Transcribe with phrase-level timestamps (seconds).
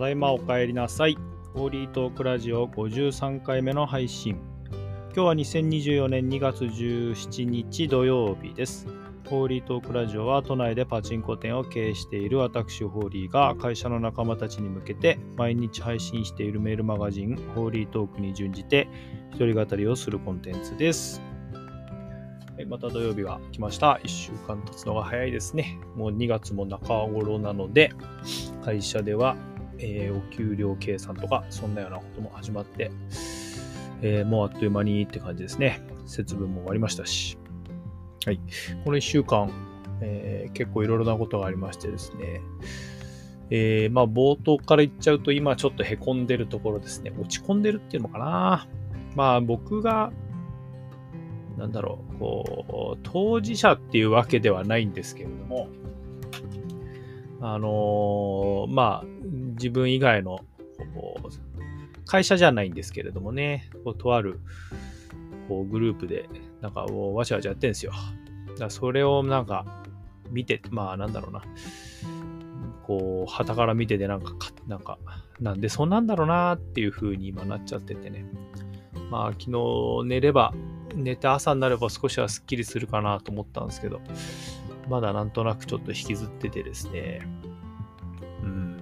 [0.00, 1.18] だいまお帰りなさい。
[1.52, 4.40] ホーリートークラジオ53回目の配信。
[5.12, 8.86] 今日は2024年2月17日土曜日です。
[9.28, 18.88] ホーリートークラジオは都内でパチンコ店を経営している私ホーリーが会社の仲間たちに向けて毎日配信しているメールマガジンホーリートークに準じて
[19.32, 21.20] 一人語りをするコンテンツです。
[22.66, 24.00] また土曜日が来ました。
[24.02, 25.78] 1週間経つのが早いですね。
[25.94, 27.90] もう2月も中頃なので、
[28.64, 29.36] 会社では、
[29.80, 32.90] えーお給料計算とか、そんなようなことも始まって、
[34.02, 35.80] えーもうあっという間にって感じですね。
[36.06, 37.38] 節分も終わりましたし。
[38.24, 38.40] はい。
[38.84, 39.50] この1週間、
[40.00, 42.40] えー結構いろいろなことがありましてですね。
[43.50, 47.12] えーまあ冒頭から言っちゃうと今ちょっと凹んでるところですね。
[47.18, 48.68] 落ち込んでるっていうのかな。
[49.16, 50.12] まあ僕が
[51.60, 55.68] なんだろう、こう、当事者っていうわけではないんですけれども、
[57.40, 59.06] あのーまあ、
[59.54, 60.40] 自分以外の、
[62.06, 64.40] 会社じゃないんですけれどもね、こうとある、
[65.48, 66.28] こう、グループで、
[66.60, 67.92] なんか、わちゃわちゃやってんですよ。
[68.48, 69.84] だからそれをなんか、
[70.30, 71.42] 見て、まあ、なんだろうな、
[72.82, 74.34] こう、旗から見てて、なんか、
[74.66, 74.98] なんか、
[75.40, 78.24] なんでそうなんだろうなっていう風に今なっちゃっててね。
[79.10, 80.52] まあ、昨日寝れば、
[80.94, 84.00] 寝て朝になれば少しはスッキリするかなと思ったんですけど、
[84.90, 87.20] まだなんとなくちょっと引きずっててですね。
[88.42, 88.76] うん。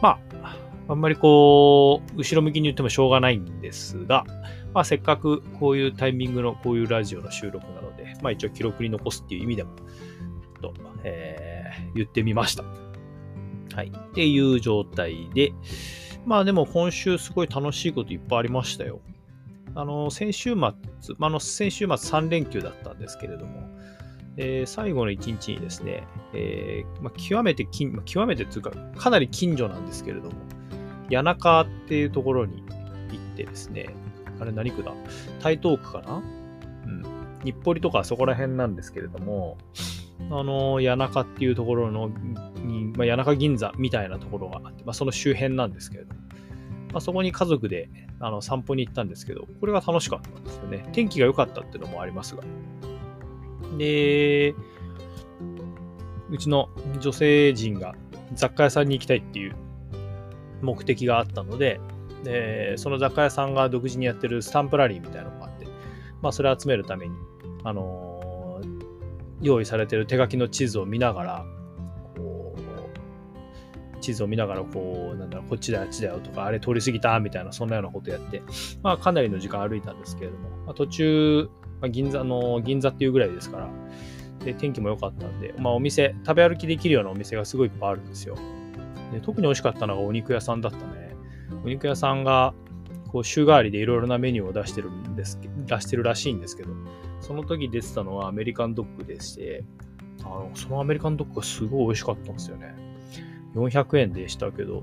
[0.00, 0.56] まあ、
[0.88, 4.24] あんまりこう、後ろ向きに言ってもしょうがないんですが、
[4.74, 9.70] まあせっかくこういうタイミングのこういうラジオの収録なので、まあ一応記録に残すっていう意味でも、
[10.60, 11.54] と、えー
[11.94, 12.64] 言ってみました。
[13.74, 13.92] はい。
[13.94, 15.52] っていう状態で、
[16.26, 19.00] まあでも今週すごい楽しいこといっぱいありましたよ。
[19.74, 23.68] あの、先週末、まあの、先週末3連休だったんですけれども、
[24.36, 30.36] えー最後の1日にですね、えーまあ、極めて、極めてというか、かなり近所なんですけれども、
[31.10, 32.62] 谷中っていうところに
[33.10, 33.86] 行ってですね、
[34.40, 34.92] あれ何区だ？
[35.40, 36.22] 台東区かな？
[36.86, 37.02] うん。
[37.44, 39.58] 日暮里とかそこら辺なんですけれども、
[40.30, 42.08] あの、谷中っていうところの、
[42.64, 46.20] に、まあ、谷中銀座みたいなところがあって、まあ、その周辺なんですけれども、
[46.92, 47.88] まあ、そこに家族で
[48.20, 50.88] あの散歩に行ったんですけど、これが楽しかったんですよね。
[50.92, 52.42] 天気が良かったっていうのもありますが。
[53.78, 54.54] で、
[56.30, 56.68] うちの
[57.00, 57.94] 女性陣が
[58.34, 59.54] 雑貨屋さんに行きたいっていう
[60.62, 61.80] 目的があったので、
[62.24, 65.66] でその雑貨屋さんが独自にやってるスタンプラリーみたいなのがあって、
[66.22, 67.14] まあ、それを集めるために、
[67.64, 68.14] あのー
[69.44, 71.46] 用意されてる手書きの地図を見ながら、
[72.16, 78.42] こう、地図を見ながら、こう、なんだろう、こっちだよ、あっちだよとか、あれ通り過ぎたみたいな、そんなようなことやって、
[78.82, 81.48] まあ、かなりの時間歩いたんですけれども、ま、途中、
[81.80, 83.68] まあ、銀座の、銀座っていうぐらいですから、
[84.44, 88.36] で、天気も良かったんで、まあ、お店、食べ歩きできるようなお店がすごいいっぱいあるんですよ。
[89.12, 91.14] で特に美味しかったのがお肉屋さんだったね。
[91.64, 92.54] お肉屋さんが、
[93.08, 96.70] こう、週替わりでいろいろなメニューを出してるんです、出してるらしいんですけど、
[97.20, 99.64] その時出てたのはアメリカンドッグでして、
[100.22, 102.74] あの、そのアメリカンドッグがすごい美味しかったんですよね。
[103.54, 104.82] 400円でしたけど、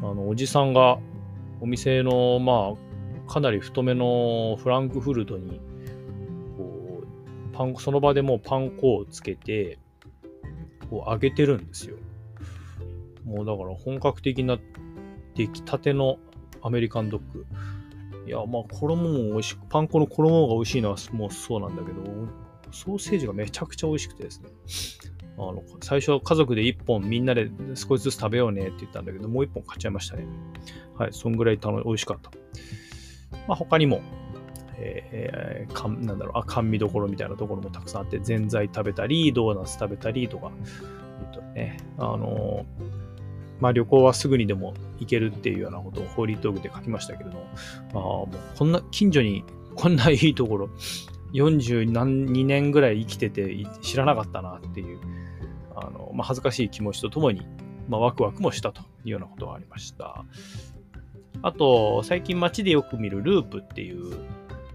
[0.00, 0.98] あの、おじさんが
[1.60, 2.74] お店の、ま
[3.28, 5.60] あ、かなり太めのフランクフルトに、
[7.58, 9.80] パン、その場でもうパン粉をつけて、
[10.88, 11.96] こう揚げてるんですよ。
[13.24, 14.58] もうだから本格的な
[15.34, 16.18] 出来たての
[16.62, 17.46] アメリカンドッグ。
[18.28, 22.00] いや、まあ衣も美味しく、パン粉の衣が美味しいのはもうそうなんだけど、
[22.70, 24.50] ソーセージがめちゃくちゃ美味しくてですね。
[25.36, 30.26] あの、最初は家族で1本みんなで少しずつ食べようねって言ったんだけど、もう1本買っちゃいましたね。
[30.96, 32.30] はい、そんぐらい楽美味しかった。
[33.48, 34.00] まあ他にも、
[34.80, 40.52] えー、なんだろう、あ、甘味どころみたいなところもたくさんあって、ぜんざい食べたり、ドーナツ食べたりとか、
[41.22, 42.64] えっとね、あの
[43.60, 47.46] まあ旅行はすぐにでも行けるっていうようなことをホーリートークで書きましたけれども、
[47.90, 49.44] あ、もうこんな、近所に
[49.74, 50.70] こんないいところ、
[51.32, 54.98] 40何2年ぐらい生きてて知らなかったなっていう、
[55.74, 57.46] あの、まあ、恥ずかしい気持ちとともに、
[57.88, 60.24] まあ、ワクワクもしたというようなことがありました。
[61.42, 64.16] あと、最近街でよく見るループっていう、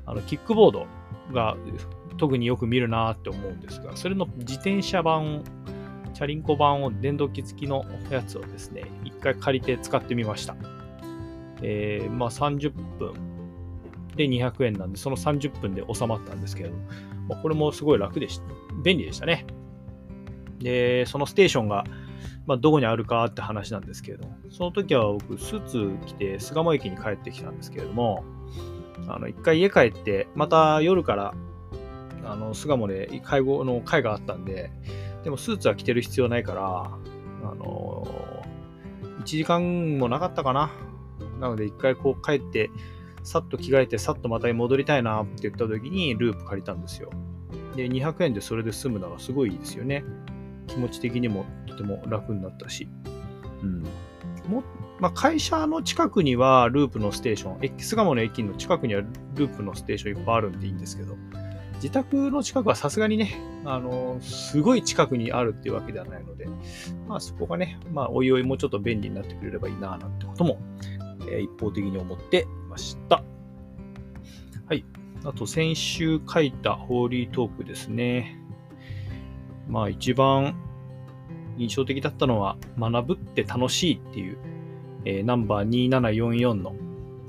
[0.05, 0.87] あの、キックボード
[1.31, 1.57] が
[2.17, 5.43] 特によく見るなって思うんですが、それの自転車版、
[6.13, 10.55] チャリンコ版を電動機付きのやつをですね、一回借りて使ってみました。
[11.61, 13.13] えー、まあ30分
[14.15, 16.75] で200円なんで、その30分で収まったんですけれど、
[17.27, 18.43] まあ、これもすごい楽でした。
[18.83, 19.45] 便利でしたね。
[20.59, 21.83] で、そのステーションが、
[22.45, 28.23] まあ、どこにあるかって話なんですけれども、その時は僕、スーツ着て巣鴨駅に帰ってきたんですけれども、
[29.07, 31.33] あの、一回家帰って、また夜から、
[32.25, 34.71] あの、巣鴨で介護の会があったんで、
[35.23, 36.91] でもスーツは着てる必要ないから、
[37.43, 38.07] あの、
[39.19, 40.71] 1時間もなかったかな。
[41.39, 42.69] なので一回こう帰って、
[43.23, 47.09] さっと着替えて、さっとまた戻りたいなって言った時にループ借りたんですよ。
[47.75, 50.03] で、200円でそれで済むならすごいいいですよね。
[50.67, 52.87] 気持ち的にもとても楽になったし。
[53.61, 53.83] うん。
[54.47, 54.63] も
[55.03, 59.01] まあ、会社の近くにはループのステーション、X ガモの駅の近くには
[59.35, 61.17] ループのステーションいっぱいあるんでいいんですけど、
[61.75, 63.35] 自宅の近くはさすがにね、
[63.65, 66.47] あの、すごい近くにあるっていうわけではないので、
[67.05, 70.57] まあそこがね、まあおいおいもうちょっと便利になってくれればいいな、なんてことも、
[71.29, 73.25] えー、一方的に思っていました。
[74.67, 74.85] はい。
[75.25, 78.39] あと先週書いたホーリートークですね。
[79.67, 80.55] まあ一番
[81.57, 84.37] 印象的だったのは、学ぶって楽しいっていう、
[85.05, 86.75] えー、ナンバー2744の、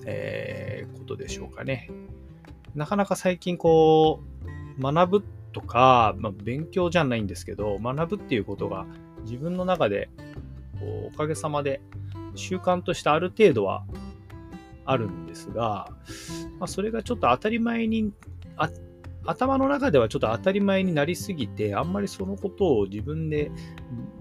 [0.06, 1.90] えー、ことでしょうかね。
[2.74, 4.20] なかなか最近こ
[4.78, 8.86] う、学ぶとか、まあ、勉強じゃないんですけど、学ぶっていうことが
[9.22, 10.08] 自分の中で、
[10.78, 11.80] こうおかげさまで
[12.34, 13.84] 習慣としてある程度は
[14.84, 15.88] あるんですが、
[16.58, 18.12] まあ、それがちょっと当たり前に
[18.56, 18.68] あ
[19.26, 23.50] 頭の中ではちょっと当たり前になりすぎて、あんまりそのことを自分で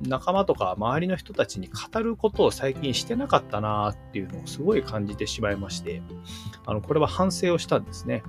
[0.08, 6.02] 仲間とか周りの人たちに語ることを最近してなかったなっていうのをすごい感じてしまいまして、
[6.66, 8.24] あの、これは反省をしたんですね。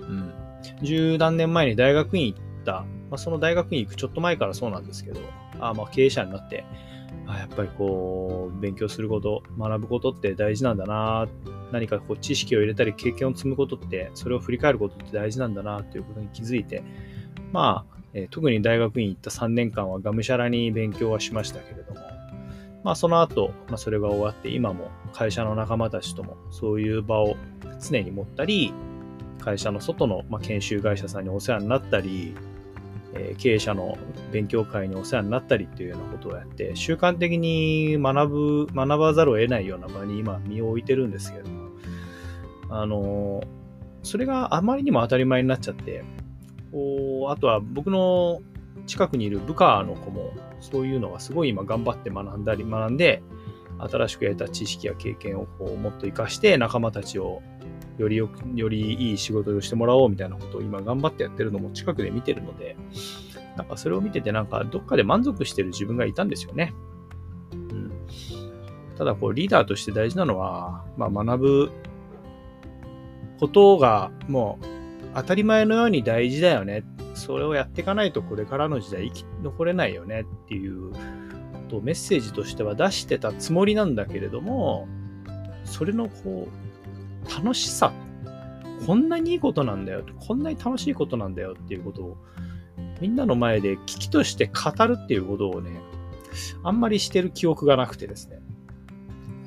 [0.00, 0.32] うん。
[0.82, 5.20] 十何年前に大学院行った、まあ、その大学院行くちょっと前からそうなんですけど、
[5.60, 6.64] あまあ経営者になって、
[7.26, 11.28] あやっぱりこう、勉強すること、学ぶことって大事なんだな、
[11.72, 16.82] 何かこう知識を入れたり経験を積むことって、それを振り返ることって大事なんだなということに気づいて、
[17.52, 22.00] まあ、えー、特に大学院行った3年間はがむしゃらに勉強はしましたけれども、
[22.82, 27.36] まあその後、まあそれが終わって今も会社の仲間たちともそういう場を
[27.80, 28.72] 常に持ったり、
[29.40, 32.34] 会社の外の、まあ、研修会社さんにお世話になったり、
[33.14, 33.98] え経営者の
[34.32, 41.70] 勉強会にお世話になったりっていうようなことをやって、習慣的に学ぶ、学ばざるを得ないような場に今身を置いてるんですけれども、
[42.70, 43.42] あの、
[44.02, 46.04] それがあまりにも当たり前になっちゃって、
[46.72, 48.40] こうあとは僕の
[48.86, 53.22] 近くにいる部下の子も、そういうのがすごい今頑張って学んだり学んで、
[53.78, 57.42] 新しく得た知識や経験をこうもっと活かして仲間たちを
[58.00, 62.76] よりよく、よりいい仕事をしてもらおうみたいなことを今頑張ってやってるのも近くで見てるので、
[63.56, 66.72] なんかそれを見ててなんかどっかで満足してる自分がいたんですよね。
[67.52, 67.92] うん。
[68.96, 71.70] ただこうリーダーとして大事なのは、まあ学ぶ
[73.38, 74.64] ことがもう
[75.14, 76.84] 当たり前のように大事だよね。
[77.14, 80.98] それをやっていかないとこれからの時代生き残れないよねっていうこ
[81.68, 84.88] とをメッセージとしては出してたつもりなんだけれども、
[85.64, 86.69] それのこう、
[87.28, 87.92] 楽しさ、
[88.86, 92.16] こんなにいいことなんだよ、こんなに楽しいことなんだよっていうことを、
[93.00, 95.80] みんなの前で危機として語るっていうことをね、
[96.62, 98.40] あんまりしてる記憶がなくてですね。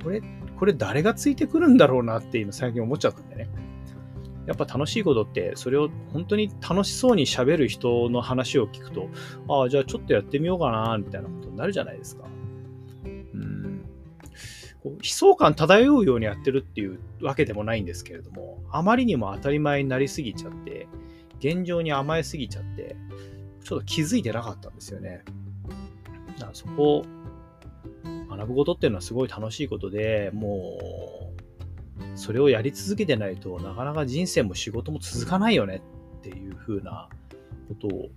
[0.04, 0.22] これ、
[0.60, 3.50] これ誰がついてくるんだろうなって今最近思っちゃったんでね。
[4.46, 9.08] やっぱ楽しいことって、それを本当に楽しそうに喋る人の話を聞くと、
[9.48, 12.26] ああ、じゃあちょっとやってみようかな、みたいなことになるじゃないですか。
[14.84, 20.88] こう悲壮感漂うようにやってるっていうわけでもないんですけれども、あまりにも当たり前になりすぎちゃって、
[21.40, 22.98] 現状に甘えすぎちゃって、
[23.64, 25.24] ちょっと気づいてなかったんですよね。
[26.38, 27.06] だからそこを
[28.30, 35.82] 学ぶことっていうのはすごい楽しいことで、もう、それをやり続けてないとなかなか人生も仕事も続かないよね
[36.18, 37.08] っていう風な
[37.70, 38.10] ことを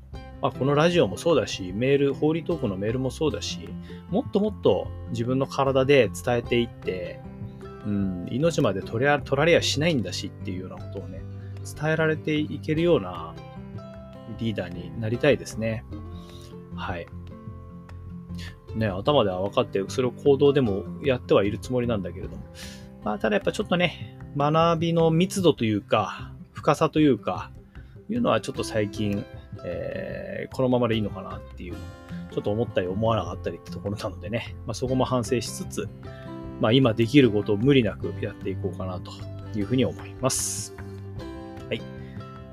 [0.43, 3.69] まあ、このラジオもそうだし、メール、ホーリートークのメールもそうだし、
[4.11, 7.21] もっともっと自分の体で伝えていって、
[7.87, 11.23] うん、命まで取り取られやしないんだしっていうようなことをね、
[11.81, 13.35] 伝えられていけるような
[14.39, 15.85] リーダーになりたいですね。
[16.75, 17.07] はい。
[18.75, 22.45] ね、頭では分かって、それを行動でもやってはいるつもりなんだけれども。
[23.05, 27.51] まあ、ただやっぱちょっとね、学びの密度というか、深さというか、
[28.11, 29.25] いうのはちょっと最近、
[29.67, 31.79] えー、このままでいいのかなっていうの、
[32.31, 35.89] ちょっと思ったり思わなかったりってところなのでね、まあ、そこも反省しつつ、
[36.61, 39.11] まあ、今できることを無理なくやっていこうかなと
[39.59, 40.75] いうふうに思います。
[41.69, 41.83] はい。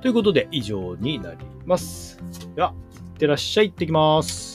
[0.02, 2.20] ということで、以上になります。
[2.56, 4.53] では、いってらっしゃい、行ってきます。